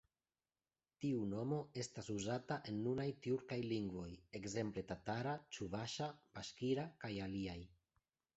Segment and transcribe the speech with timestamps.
[1.03, 4.09] Tiu nomo estas uzata en nunaj tjurkaj lingvoj,
[4.41, 6.09] ekzemple tatara, ĉuvaŝa,
[6.41, 7.61] baŝkira kaj aliaj.